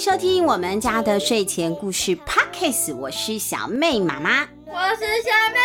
[0.00, 5.58] 迎收听我们家的睡前故事 Podcast，我是小妹妈妈，我是小妹，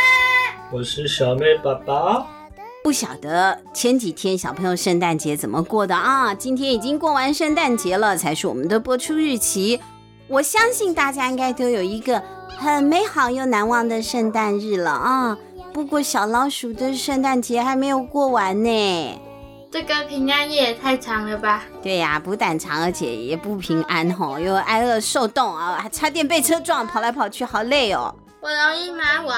[0.73, 2.27] 我是小妹爸爸。
[2.83, 6.35] 不晓得前几天小朋友圣诞节怎么过的啊？
[6.35, 9.79] 今天已经过完圣诞节了，才是我们的播出日期。
[10.27, 12.21] 我相信大家应该都有一个
[12.57, 15.37] 很美好又难忘的圣诞日了啊！
[15.71, 19.21] 不过小老鼠的圣诞节还没有过完呢。
[19.75, 21.61] 这个平安夜也太长了吧？
[21.83, 28.15] 对呀、啊，不但长，而且也不平安吼，又挨饿受冻啊，还差点被车撞，跑来跑去，好累哦。
[28.39, 29.03] 不容易吗？
[29.21, 29.35] 我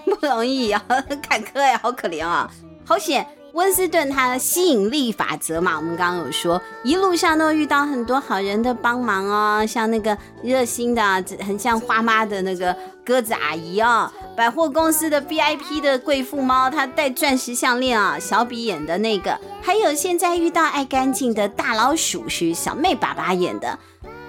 [0.16, 0.82] 不容易啊，
[1.28, 2.50] 坎坷呀，好可怜啊，
[2.82, 3.26] 好险。
[3.54, 11.02] 温斯顿他的吸引力法则嘛，我们刚刚有说，一路上都遇到很多好人的帮忙哦，像那个热心的，
[11.38, 23.78] 很像花妈的那个鸽子阿姨哦，百货公司的 VIP 的贵妇猫，她戴钻石项链啊，小比演的那个，还有现在遇到爱干净的大老鼠是小妹爸爸演的，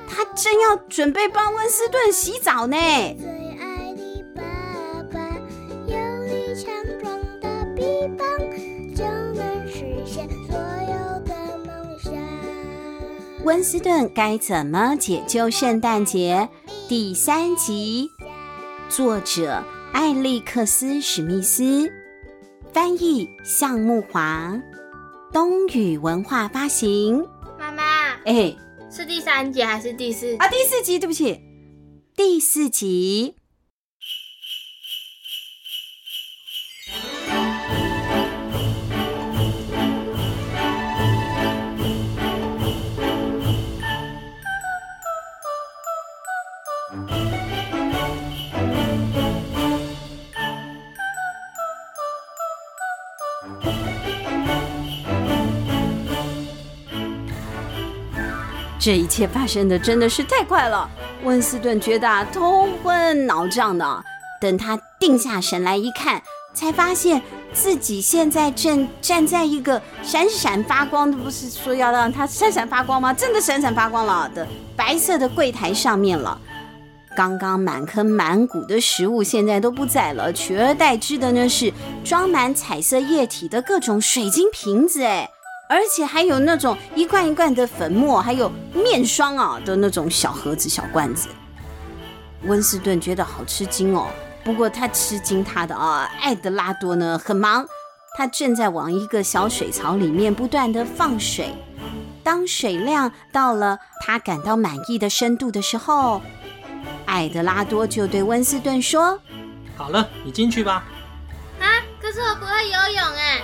[0.08, 2.78] 他正要准备帮温斯顿洗澡呢。
[13.46, 16.50] 温斯顿该怎么解救圣诞节？
[16.90, 18.10] 第三集，
[18.90, 21.88] 作者艾利克斯·史密斯，
[22.74, 24.60] 翻译项木华，
[25.32, 27.24] 冬雨文化发行。
[27.60, 27.84] 妈妈，
[28.26, 28.56] 哎，
[28.90, 30.36] 是第三集还是第四？
[30.38, 31.40] 啊，第四集，对不起，
[32.16, 33.36] 第四集。
[58.86, 60.88] 这一切发生的真的是太快了，
[61.24, 64.04] 温斯顿觉得头昏脑胀的。
[64.40, 66.22] 等他定下神来一看，
[66.54, 67.20] 才发现
[67.52, 73.12] 自己现在正站在一个闪闪发光的，不是说要让他闪闪发光吗？
[73.12, 76.40] 真的闪闪发光了的白色的柜台上面了。
[77.18, 81.74] 刚刚满坑满谷的食物现在都不在了，取而代之的呢是
[82.04, 85.32] 装满彩色液体的各种水晶瓶子，哎。
[85.68, 91.28] 而且还有那种一罐一罐的粉末，还有面霜啊的那种小盒子、小罐子。
[92.44, 94.08] 温斯顿觉得好吃惊哦。
[94.44, 97.66] 不过他吃惊他的啊，艾德拉多呢很忙，
[98.16, 101.50] 他正在往一个小水槽里面不断的放水。
[102.24, 106.22] 当水量到了他感到满意的深度的时候，
[107.06, 109.20] 艾德拉多就对温斯顿说
[109.76, 110.84] ：“好了，你进去吧。”
[111.60, 111.66] 啊，
[112.00, 113.42] 可是我不会游泳哎。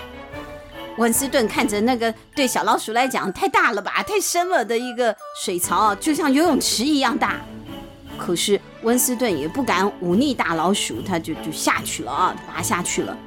[0.98, 7.42] 温斯顿看着那个对小老鼠来讲太大了吧，太深了的一个水槽，就像游泳池一样大。
[8.18, 13.18] 可是温斯顿也不敢忤逆大老鼠，他就就下去了啊，爬下去了。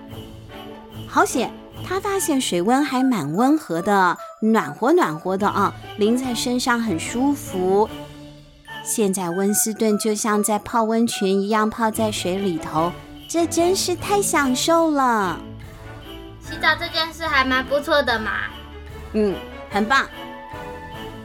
[1.09, 1.51] 好险，
[1.85, 7.89] 他发现水温还蛮温和的，暖和暖和的啊，淋在身上很舒服。
[8.85, 12.93] 现在温斯顿就像在泡温泉一样泡在水里头，
[13.29, 15.41] 这真是太享受了。
[16.47, 18.33] 洗澡这件事还蛮不错的嘛，
[19.15, 19.35] 嗯，
[19.71, 20.07] 很棒。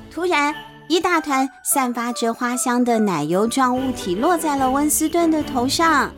[0.10, 0.56] 突然，
[0.88, 6.14] 一大团散发着花香的奶油状物体落在了温斯顿的头上。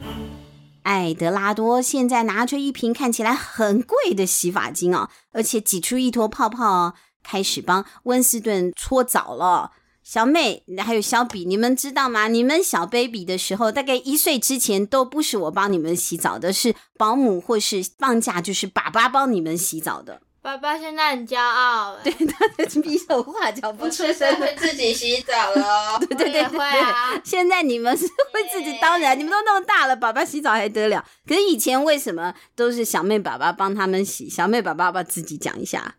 [0.84, 9.72] 艾德拉多现在拿着一瓶看起来很贵的洗发精哦，而且挤出一坨泡泡哦，开始帮温斯顿搓澡了。
[10.11, 12.27] 小妹还有小比，你们知道吗？
[12.27, 20.21] 你们小 baby 的时候，大概一岁之前都不是我帮你们洗澡的，是保姆或是放假就是爸爸帮你们洗澡的。
[20.41, 25.97] 爸爸现在很骄傲，对，他的比手画脚，不出声会自己洗澡了。
[26.06, 27.18] 对对对对，会啊。
[27.24, 31.06] 现在你们是会自己，当然你们都那么大了，爸爸洗澡还得了？
[31.25, 34.30] 可是以前为什么都是小妹爸爸帮他们洗？
[34.30, 35.95] 小妹爸爸要不要自己讲一下？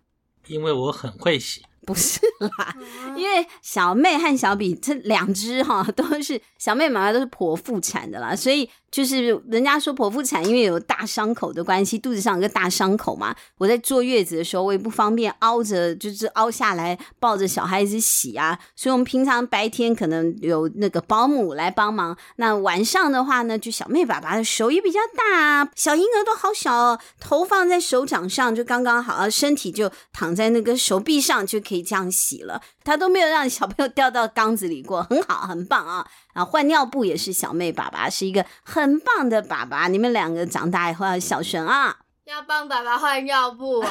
[0.48, 1.62] 因为我很会洗。
[1.86, 2.74] 不是啦，
[3.16, 8.68] 因为小妹和小比这两只哈都是小妹妈妈都是剖腹产的啦，所以。
[8.92, 13.34] 就是人家说剖腹产，因为有大伤口的关系，肚子上有个大伤口嘛。
[13.56, 18.58] 我在坐月子的时候，我也不方便凹着，就是凹下来抱着小孩子洗啊。
[18.76, 32.60] 所以我们平常白天可能有那个保姆来帮忙，那晚上的话呢，就小妹爸爸的手也比较大啊，小婴儿都好小哦，头放在手掌上就刚刚好，啊身体就躺在那个手臂上就可以这样洗了。
[32.84, 36.04] 他都没有让小朋友掉到缸子里过，很好，很棒啊！
[36.34, 39.88] 然后换尿布也是小妹爸爸，是一个很棒的爸爸。
[39.88, 41.96] 你们两个长大以后要孝顺啊！
[42.24, 43.88] 要帮爸爸换尿布哦！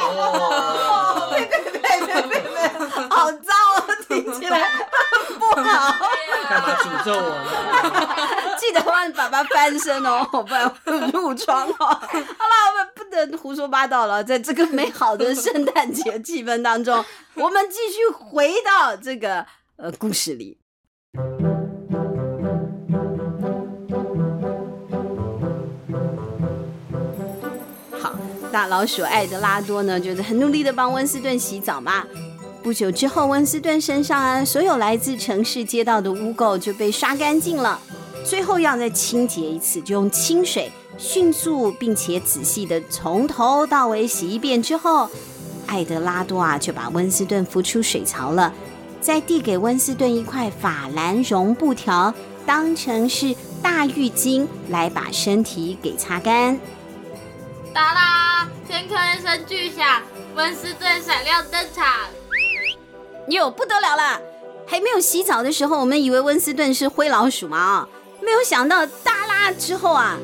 [0.00, 1.70] 哦，别别别
[2.06, 2.68] 别别别，
[3.10, 3.84] 好脏哦！
[4.40, 4.56] 天好？
[6.48, 8.56] 干嘛诅咒我呢？
[8.58, 11.74] 记得帮爸爸翻身哦，不然会褥疮哦。
[11.76, 14.24] 好了，我们不能胡说八道了。
[14.24, 17.04] 在这个美好的圣诞节气氛当中，
[17.34, 19.46] 我们继续回到这个
[19.76, 20.58] 呃故事里。
[28.50, 32.04] 大老鼠艾德拉多呢，就是很努力的帮温斯顿洗澡嘛。
[32.62, 37.80] 不久之后，温斯顿身上啊，所有来自城市街道的污垢就被刷干净了。
[38.24, 45.08] 最后要再清洁一次，就用清水迅速并且仔细的从头到尾洗一遍之后，
[45.66, 48.52] 艾德拉多啊就把温斯顿扶出水槽了，
[49.00, 52.12] 再递给温斯顿一块法兰绒布条，
[52.44, 56.58] 当成是大浴巾来把身体给擦干。
[57.72, 58.29] 哒啦！
[58.70, 60.00] 天空一声巨响，
[60.36, 61.84] 温斯顿闪亮登场。
[63.26, 64.20] 哟，不得了了！
[64.64, 67.88] 还没有洗澡的时候，我们以为温斯顿是灰老鼠嘛啊，
[68.22, 70.16] 没有想到耷拉之后啊，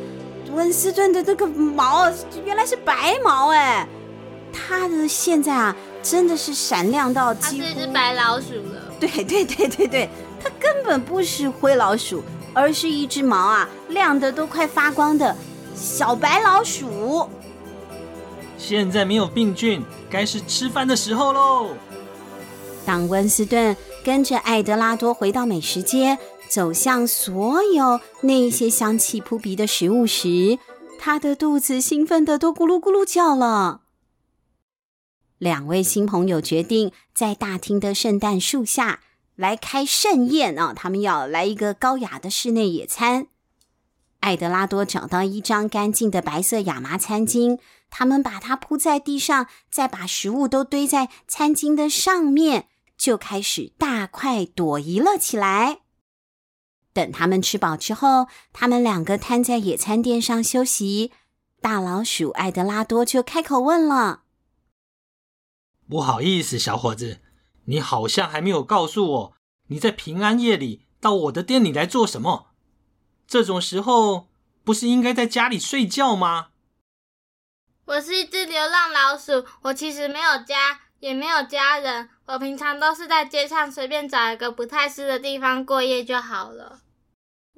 [0.52, 2.08] 温斯顿的这个毛
[2.44, 3.84] 原来是白毛哎，
[4.52, 8.94] 他的现在啊真的是闪亮到几乎，它是一只白老鼠了。
[9.00, 10.08] 对对对对对，
[10.40, 12.22] 它根本不是灰老鼠，
[12.54, 15.36] 而是一只毛啊亮的都快发光的
[15.74, 17.28] 小白老鼠。
[18.58, 21.70] 现在没有病菌，该是吃饭的时候喽。
[22.84, 26.18] 当温斯顿跟着艾德拉多回到美食街，
[26.48, 30.58] 走向所有那些香气扑鼻的食物时，
[30.98, 33.82] 他的肚子兴奋的都咕噜咕噜叫了。
[35.38, 39.00] 两位新朋友决定在大厅的圣诞树下
[39.34, 40.72] 来开盛宴啊！
[40.74, 43.26] 他们要来一个高雅的室内野餐。
[44.26, 52.66] 艾德拉多找到一张干净的白色亚麻餐巾，他们把它铺在地上，再把食物都堆在餐巾的上面。
[52.98, 55.82] 就开始大快朵颐了起来。
[56.92, 61.12] 等他们吃饱之后，他们两个瘫在野餐垫上休息。
[61.60, 64.22] 大老鼠艾德拉多就开口问了
[65.88, 67.20] ：“不好意思，小伙子，
[67.66, 69.32] 你好像还没有告诉我
[69.68, 72.45] 你在平安夜里到我的店里来做什么？
[73.26, 74.28] 这种时候
[74.64, 76.48] 不是应该在家里睡觉吗？”
[77.86, 80.80] 我是一只流浪老鼠，我其实没有家。
[80.98, 86.80] 也没有家人，我平常都是在街上随便找一个不太湿的地方过夜就好了。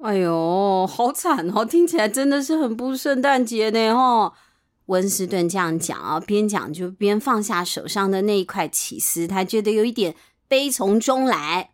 [0.03, 1.63] 哎呦，好惨哦！
[1.63, 4.33] 听起来真的是很不圣诞节呢，哦。
[4.87, 10.17] 温斯顿这样讲啊，边讲就边放下手上的那一块起司，他觉得有一点
[10.49, 11.71] 悲从中来。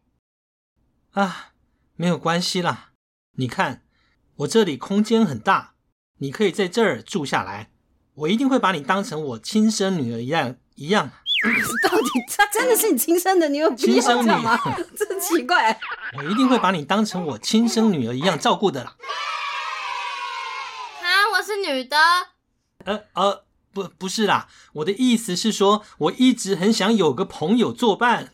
[1.14, 1.54] 啊，
[1.96, 2.92] 没有关系啦，
[3.38, 3.82] 你看
[4.38, 5.76] 我这里空间很大，
[6.20, 7.72] 你可以在这儿住下来，
[8.16, 11.10] 我一定会把你当成我亲生女儿一样一样。
[11.90, 13.48] 到底他 真的是你亲生的？
[13.48, 14.60] 你有必要这样吗？
[14.98, 15.80] 真奇怪！
[16.18, 18.98] 我一定会把你当成我亲生女儿一样照顾的啦。
[21.02, 21.08] 啊，
[21.38, 21.98] 我是女的。
[22.84, 24.50] 呃呃，不，不是啦。
[24.74, 28.34] 我的意思是说，我一直很想有个朋友作伴，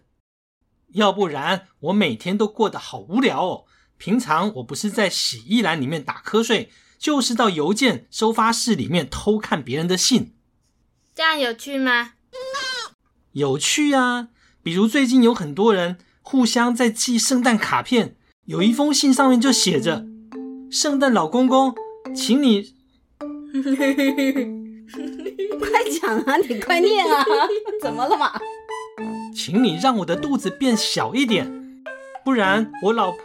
[0.93, 3.65] 要不然我每天都过得好无聊哦。
[4.01, 10.33] 平常我不是在洗衣篮里面打瞌睡，就是到邮件收发室里面偷看别人的信。
[11.13, 12.13] 这样有趣吗？
[13.33, 14.29] 有趣啊！
[14.63, 18.15] 比如最近有很多人互相在寄圣诞卡片，
[18.45, 20.07] 有一封信上面就写着
[20.71, 21.75] ：“圣诞老公公，
[22.15, 22.73] 请你
[25.59, 25.69] 快
[26.01, 27.23] 讲啊，你快念啊，
[27.79, 28.41] 怎么了嘛？
[29.35, 31.83] 请你让我的肚子变小一点，
[32.25, 33.19] 不然我老婆……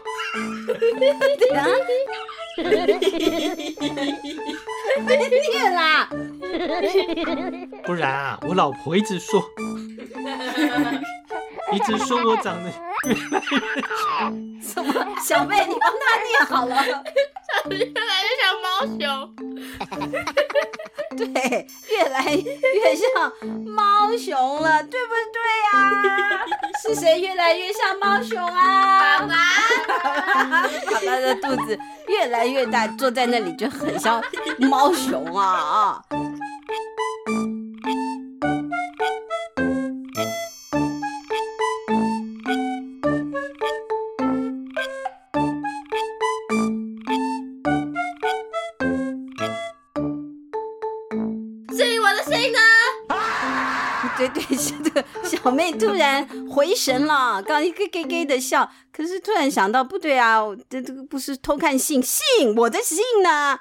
[5.07, 6.09] 快念啦！
[7.85, 9.43] 不然啊，我老婆一直说。”
[11.73, 12.71] 一直说我长得
[13.05, 13.59] 越来越。
[14.63, 14.95] 什么？
[15.21, 16.77] 小贝，你帮他念好了。
[16.77, 19.01] 长得越来越像猫熊。
[21.19, 23.05] 对，越来越像
[23.65, 25.39] 猫熊了，对不对
[25.73, 25.75] 啊？
[26.87, 29.01] 是谁越来越像猫熊啊？
[29.01, 29.35] 爸爸。
[30.93, 31.77] 爸爸的肚子
[32.07, 34.23] 越来越大，坐在那里就很像
[34.59, 36.03] 猫熊啊啊！
[54.17, 56.27] 对对，是这个小妹突然
[56.57, 63.61] 回神了，刚一个咯咯的笑，可是突然想到不对啊，这这个不是偷看信，信我的信呢？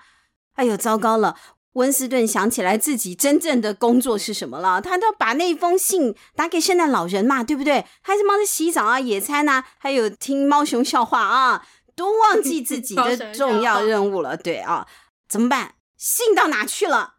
[0.54, 1.36] 哎呦，糟糕了！
[1.74, 7.86] 温斯顿想起来自己真正的工作是什么了，他都把那封信打给圣诞老人嘛，对不对？
[8.02, 14.38] 还是忙着洗澡啊、野餐啊，还有听猫熊笑话啊，都忘记自己的 重要任务了。
[14.38, 14.88] 对啊，
[15.28, 15.74] 怎么办？
[15.98, 17.15] 信到哪去了？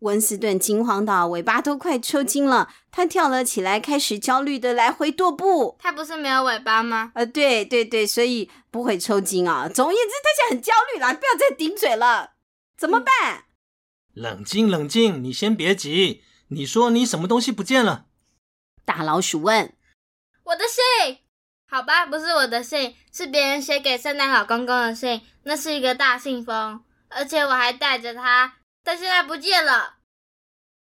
[0.00, 5.76] 温斯顿惊慌到尾巴都快抽筋了，他跳了起来，开始焦虑的来回踱步。
[5.78, 7.12] 他不是没有尾巴吗？
[7.14, 9.68] 呃，对对对，所以不会抽筋啊。
[9.68, 12.32] 总而言之，他现在很焦虑了，不要再顶嘴了，
[12.76, 13.14] 怎么办？
[13.36, 13.42] 嗯
[14.12, 16.24] 冷静，冷静，你先别急。
[16.48, 18.06] 你说你什么东西不见了？
[18.84, 19.72] 大老鼠问。
[20.42, 21.18] 我的信。
[21.68, 25.20] 好吧，不是我的信，是别人写给圣诞老公公的信。
[25.44, 29.96] 那是一个大信封，而且我还带着它，但现在不见了。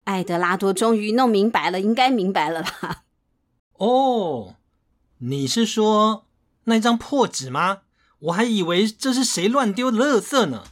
[0.05, 3.05] 艾德拉多终于弄明白了，应该明白了吧？
[3.75, 4.57] 哦，
[5.19, 6.27] 你是说
[6.65, 7.83] 那张破纸吗？
[8.21, 10.65] 我还以为这是谁乱丢的垃圾呢。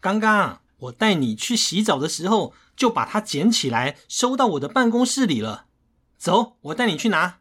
[0.00, 0.60] 刚刚。
[0.80, 5.64] 我带你去洗澡的时候，就把它捡起来，收到我的办公室里了。
[6.18, 7.38] 走，我带你去拿。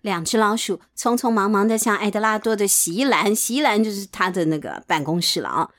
[0.00, 5.70] 两只老鼠匆匆忙忙的向艾德拉多的洗衣篮，洗衣篮就是他的那个办公室了啊。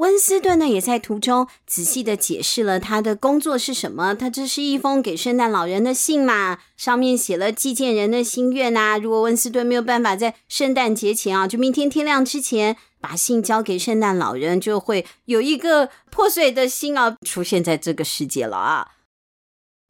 [0.00, 4.14] 温斯顿呢，也在途中仔细的解释了他的工作是什么。
[4.14, 8.96] 他这是一封给圣诞老人的信嘛，上面写了寄件人的心愿呐。
[8.96, 12.76] 如果温斯顿没有办法在圣诞节前啊，就明天天亮之前。
[13.02, 18.88] 把信交给圣诞老人，就会有一个破碎的心啊出现在这个世界了啊！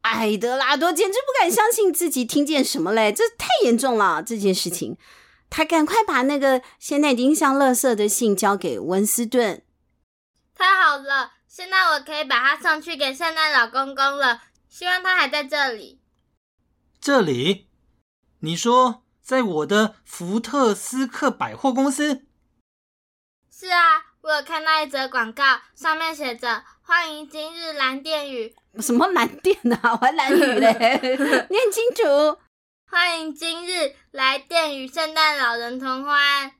[0.03, 4.95] 艾德拉多简直不敢相信自己听见什么嘞，这太严重了这件事情。
[5.49, 9.61] 他赶快把那个现在已经像垃圾的信交给温斯顿。
[10.61, 14.43] 太好了，现在我可以把它送去给圣诞老公公了。
[14.69, 15.99] 希望他还在这里。
[16.99, 17.67] 这里？
[18.41, 22.27] 你说在我的福特斯克百货公司？
[23.51, 29.93] 是啊，我有看到一则广告，上面写着“欢迎今日来电与”，什么蓝电啊？
[29.93, 30.69] 我还蓝语嘞，
[31.49, 32.37] 念清楚。
[32.87, 36.51] 欢迎今日来电与圣诞老人同欢。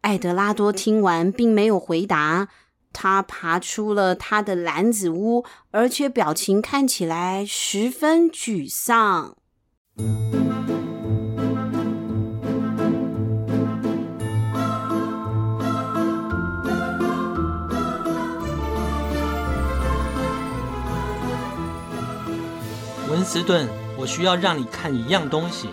[0.00, 2.48] 艾德拉多听完并没有回答，
[2.92, 9.36] 他爬出了他的篮子屋，而且表情看起来十分沮丧。
[23.08, 23.68] 温斯顿，
[23.98, 25.68] 我需要让你看一样东西。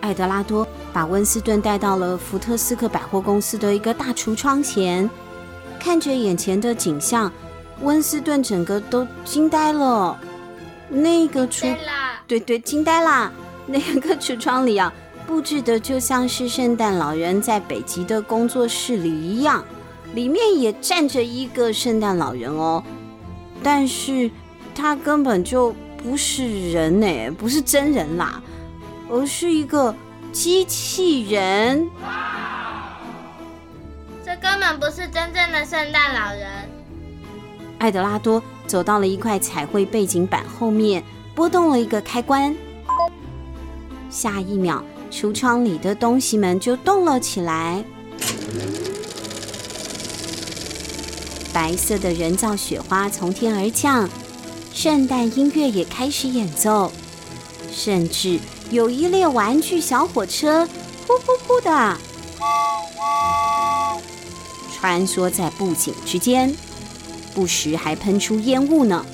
[0.00, 5.08] 艾德拉多把温斯顿带到了福特斯克百货公司的一个大橱窗前，
[5.82, 7.32] 看着眼前的景象，
[7.80, 10.16] 温斯顿整个都惊呆了。
[10.88, 11.74] 那个橱，
[12.28, 13.32] 对对，惊呆啦！
[13.66, 14.92] 那个橱窗里啊，
[15.26, 19.64] 布置的就像是圣诞老人在北极的工作室里一样，
[20.14, 22.80] 里面也站着一个圣诞老人哦，
[23.60, 24.30] 但是
[24.72, 25.74] 他根本就。
[26.04, 28.42] 不是人呢，不是真人啦，
[29.08, 29.94] 而是一个
[30.32, 31.88] 机器人。
[34.62, 36.48] 根本不是真正的圣诞老人。
[37.80, 41.02] 艾德拉多走到了一块彩绘背景板后面，
[41.34, 42.54] 拨动了一个开关。
[44.08, 47.82] 下一秒，橱窗里的东西们就动了起来。
[51.52, 54.08] 白色的人造雪花从天而降。
[54.72, 56.92] 圣诞音乐也开始演奏，
[57.72, 58.38] 甚至
[58.70, 60.64] 有一列玩具小火车
[61.04, 61.98] 呼呼呼的
[64.82, 66.52] 穿梭在布景之间，
[67.32, 69.06] 不时还喷出烟雾呢。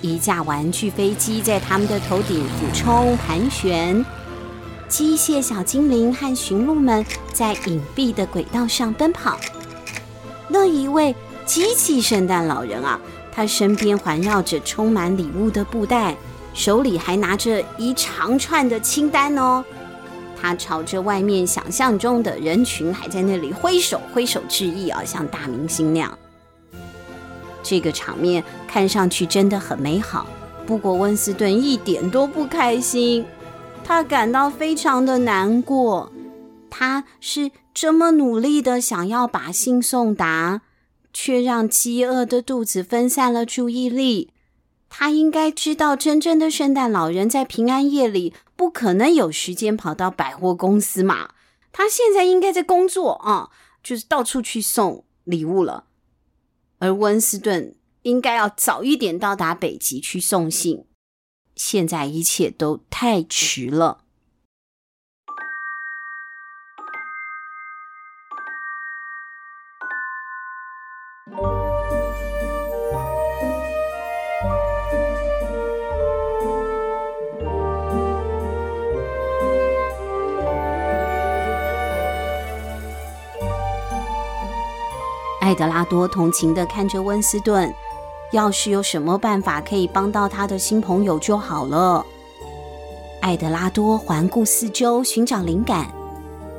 [0.00, 4.04] 一架玩具飞机在他们的头顶俯冲盘旋，
[4.88, 9.38] 机械小精灵和驯鹿们在隐蔽的轨道上奔跑。
[10.48, 12.98] 那一位机器圣诞老人啊！
[13.30, 16.16] 他身边环绕着充满礼物的布袋，
[16.54, 19.64] 手里还拿着一长串的清单哦。
[20.46, 26.16] 他朝着外面想象中的人群，还在那里挥手挥手致意啊，像大明星那样。
[27.64, 30.24] 这个场面看上去真的很美好。
[30.64, 33.26] 不过温斯顿一点都不开心，
[33.82, 36.12] 他感到非常的难过。
[36.70, 40.62] 他是这么努力的想要把信送达。
[41.18, 44.28] 却让饥饿的肚子分散了注意力。
[44.88, 51.30] 他应该知道，真正的圣诞老人在平安夜里不可能有时间跑到百货公司嘛。
[51.72, 53.50] 他现在应该在工作啊，
[53.82, 55.84] 就是到处去送礼物了。
[56.78, 60.86] 而温斯顿应该要早一点到达北极去送信。
[61.54, 64.05] 现在一切都太迟了。
[85.46, 87.72] 艾德拉多同情地看着温斯顿，
[88.32, 92.04] 要是有什么办法可以帮到他的新朋友就好了。
[93.22, 95.86] 艾德拉多环顾四周，寻找灵感。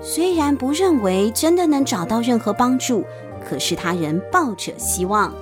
[0.02, 3.04] 虽然不认为真的能找到任何帮助，
[3.46, 5.34] 可是他仍抱着希望。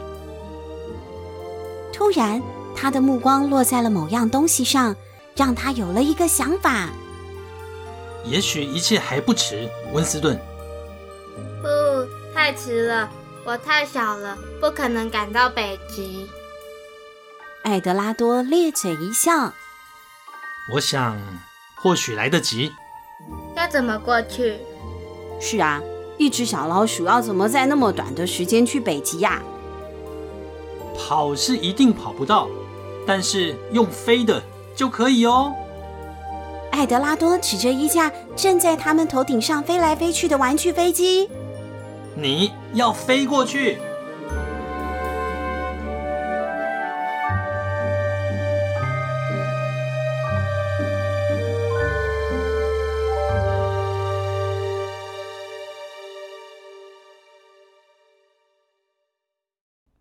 [1.94, 2.42] 突然，
[2.76, 4.96] 他的目光落在了某样东西上，
[5.36, 6.90] 让他有了一个想法。
[8.24, 10.36] 也许一切还不迟，温斯顿。
[11.62, 11.68] 不，
[12.34, 13.08] 太迟了，
[13.46, 16.28] 我太小了，不可能赶到北极。
[17.64, 19.54] 艾德拉多咧嘴一笑。
[20.74, 21.16] 我想，
[21.76, 22.72] 或许来得及。
[23.56, 24.58] 要怎么过去？
[25.40, 25.80] 是啊，
[26.18, 29.40] 一只小老鼠要怎么在那么短的时间去北极呀？
[30.98, 32.50] 跑是一定跑不到，
[33.06, 34.42] 但是用飞的
[34.76, 35.54] 就可以哦。
[36.72, 41.30] 艾德拉多指着一架正在他们头顶上飞来飞去的玩具飞机
[42.18, 43.80] ：“你要飞过去。”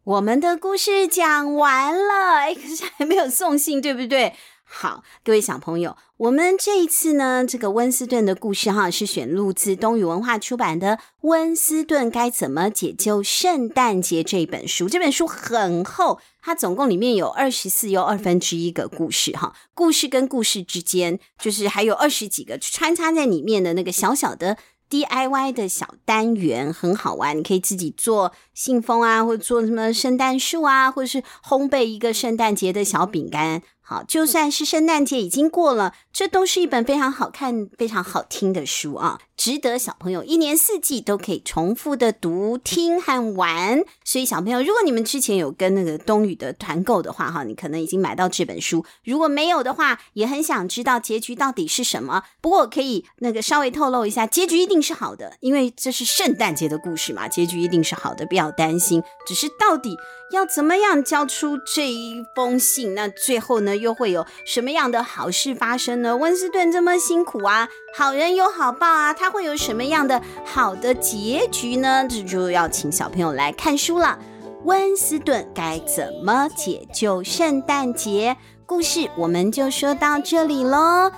[0.04, 4.34] 我们的故事讲完了，哎，可是还没有送信，对不对？
[4.76, 14.88] 好，各位小朋友，我们这一次呢，这个温斯顿的故事哈，是选录自东宇文化出版的《温斯顿该怎么解救圣诞节》这本书。
[14.88, 24.56] 这本书很厚，它总共里面有二十四又二分之一个故事哈，故事跟故事之间就是还有二十几个穿插在里面的那个小小的。
[24.90, 33.62] DIY 的小单元很好玩，你可以自己做信封啊，或者做什么圣诞树啊，或者是烘焙一个圣诞节的小饼干。
[33.86, 43.84] 好，就算是圣诞节已经过了，这都是一本非常好看、非常好听的书啊，值得小朋友一年四季都可以重复的读、听和玩。
[44.02, 48.82] 所以，小朋友，如果你们之前有跟那个冬雨的团购的话，哈，你可能已经买到这本书。
[49.04, 52.22] 如果没有的话，也很想知道结局到底是什么。
[52.40, 59.02] 不过，我可以那个稍微透露一下，结局一定是好的，因为这是圣诞节的故事嘛，结局一定是好的，不要担心。
[59.26, 59.94] 只是到底
[60.32, 66.16] 要怎么样交出这一封信，那最后又会有什么样的好事发生呢？
[66.16, 72.06] 温斯顿这么辛苦啊，好人有好报啊，他会有什么样的好的结局呢？
[72.08, 74.18] 这就要请小朋友来看书了。
[74.64, 78.36] 温斯顿该怎么解救圣诞节？
[78.64, 81.10] 故事我们就说到这里喽。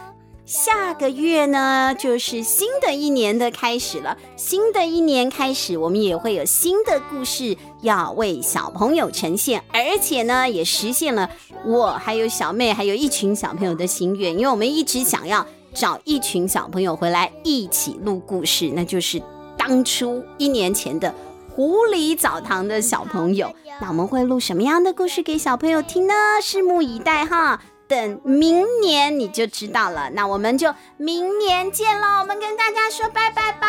[0.46, 4.16] 下个月呢，就是新的一年的开始了。
[4.36, 11.28] 新的一年开始，我们也会有新的故事要为小朋友呈现，而且呢，也实现了
[11.64, 19.20] 我还有小妹还有一群小朋友的心愿，因为我们一直想要找一群小朋友回来一起录故事，那就是
[19.58, 21.12] 当初一年前的
[21.50, 23.52] 狐狸澡堂的小朋友。
[23.80, 26.14] 那我们会录什么样的故事给小朋友听呢？
[26.40, 27.60] 拭目以待哈。
[27.88, 30.10] 等明年你就知道了。
[30.10, 32.20] 那我们就明年见喽！
[32.20, 33.68] 我们跟大家说拜拜吧，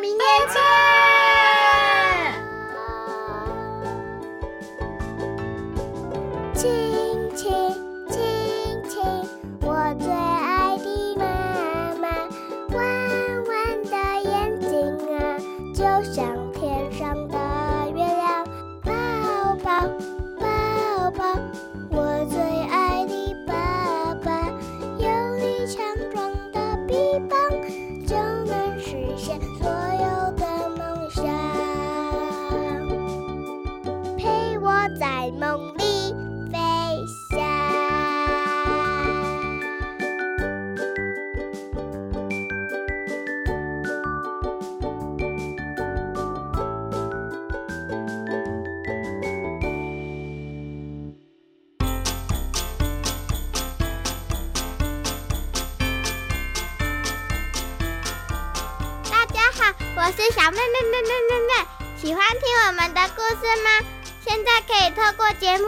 [0.00, 1.89] 明年见。
[29.20, 29.49] 谢。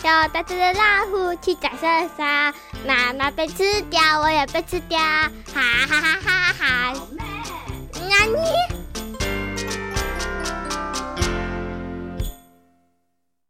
[0.00, 2.54] 有大只的老虎去宰射杀，
[2.86, 6.94] 妈妈被吃掉，我也被吃掉，哈哈哈哈哈哈！
[8.08, 8.87] 那你。